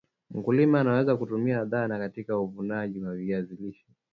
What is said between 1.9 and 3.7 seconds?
katika uvunaji wa viazi